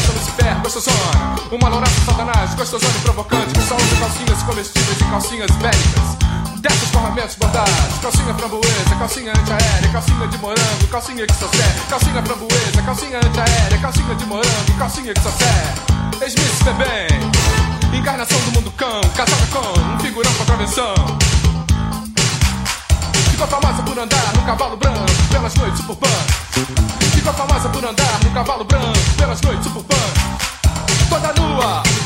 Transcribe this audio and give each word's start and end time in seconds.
dança 0.00 0.12
Lucifer, 0.12 0.54
gostosona 0.62 1.34
Uma 1.50 1.68
louraça 1.68 2.00
satanás, 2.04 2.54
gostosona 2.54 2.92
e 2.96 3.00
provocante 3.00 3.52
Que 3.52 3.62
só 3.62 3.76
usa 3.76 3.96
calcinhas 3.96 4.42
comestíveis 4.42 5.00
e 5.00 5.04
calcinhas 5.04 5.50
bélicas. 5.52 6.60
Desses 6.60 6.88
formamentos 6.90 7.36
bordados 7.36 7.98
Calcinha 8.02 8.34
framboesa, 8.34 8.96
calcinha 8.98 9.32
antiaérea 9.32 9.88
Calcinha 9.92 10.28
de 10.28 10.38
morango, 10.38 10.86
calcinha 10.90 11.26
que 11.26 11.34
só 11.34 11.48
serve. 11.48 11.80
Calcinha 11.88 12.22
framboesa, 12.22 12.82
calcinha 12.84 13.18
antiaérea 13.18 13.78
Calcinha 13.78 14.14
de 14.14 14.26
morango, 14.26 14.78
calcinha 14.78 15.14
que 15.14 15.20
só 15.20 15.30
Ex-Miss 16.20 16.62
bebê, 16.64 17.96
Encarnação 17.96 18.38
do 18.40 18.52
mundo 18.52 18.70
cão, 18.72 19.00
casada 19.16 19.46
com 19.50 19.80
Um 19.80 20.00
figurão 20.00 20.32
com 20.34 20.42
a 20.42 20.46
travessão. 20.46 21.39
Ficou 23.40 23.58
famosa 23.58 23.82
por 23.82 23.98
andar 23.98 24.36
no 24.36 24.42
cavalo 24.44 24.76
branco 24.76 25.00
pelas 25.32 25.54
noites 25.54 25.78
suburbanas. 25.78 26.26
a 27.26 27.32
famosa 27.32 27.68
por 27.70 27.82
andar 27.82 28.20
no 28.22 28.30
cavalo 28.32 28.64
branco 28.64 28.92
pelas 29.16 29.40
noites 29.40 29.64
suburbanas. 29.64 30.18
Toda 31.08 31.32
nua. 31.32 31.99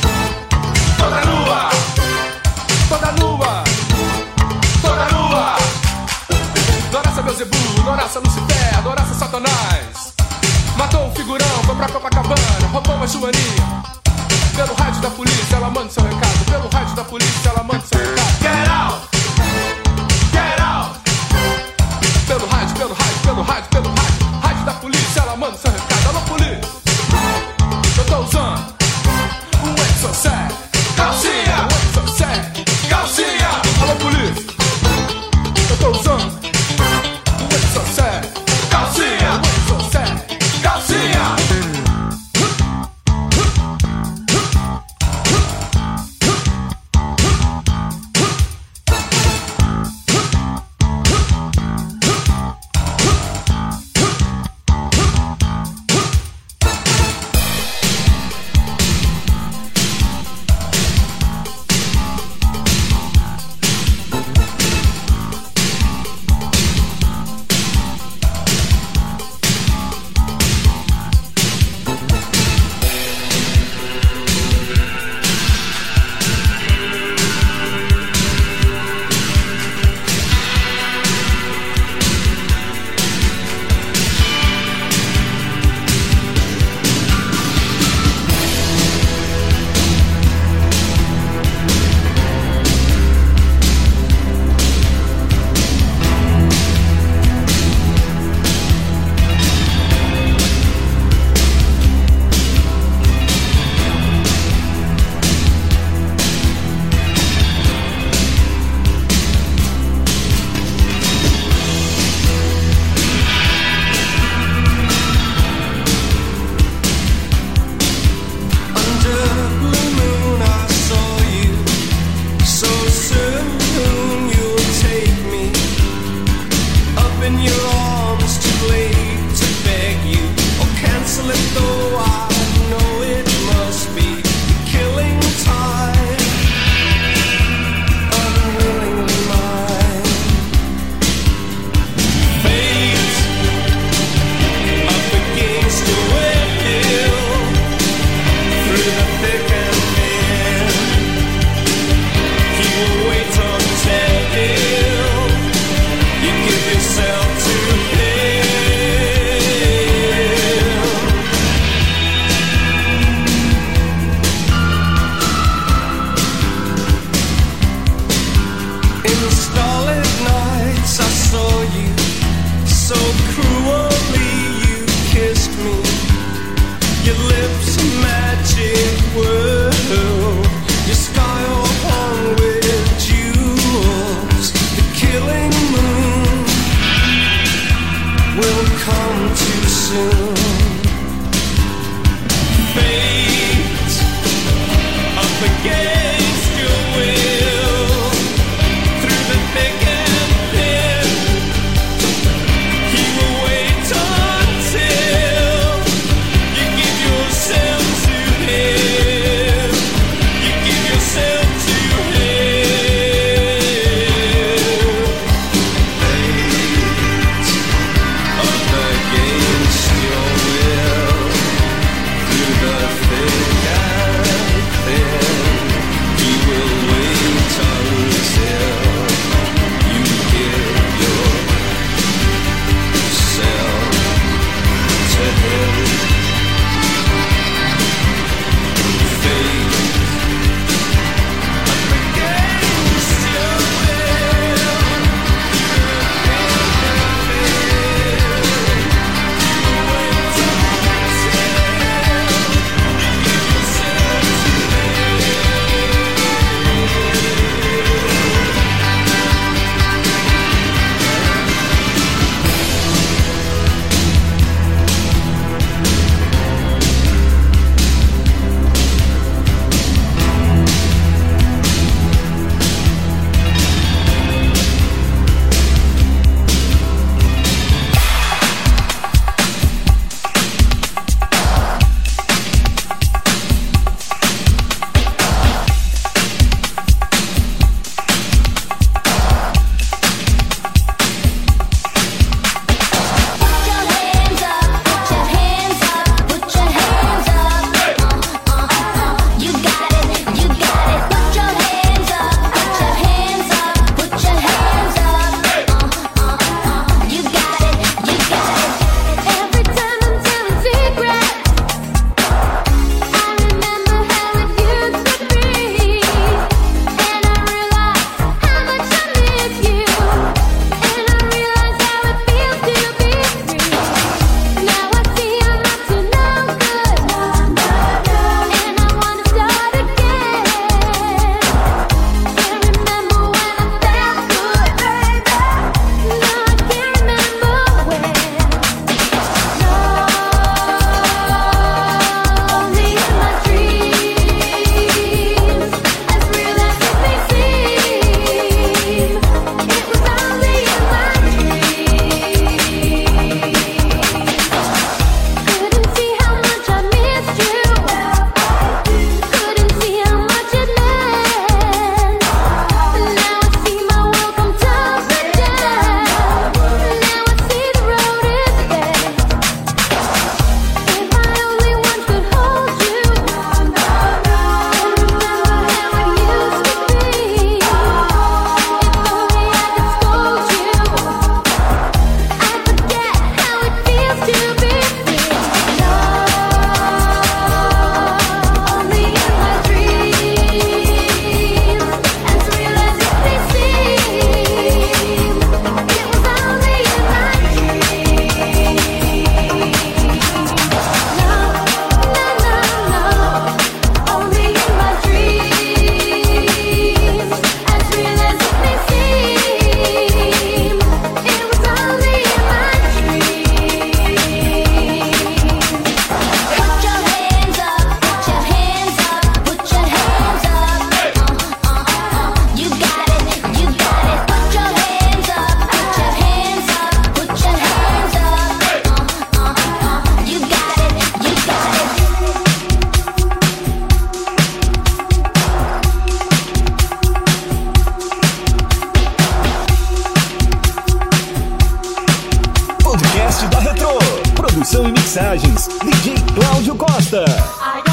Costa. 447.44 447.83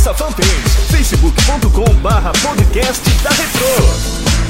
nossa 0.00 0.14
fanpage 0.14 0.70
facebook.com 0.90 1.94
barra 2.00 2.32
podcast 2.42 3.02
da 3.22 3.28
Retro. 3.28 4.49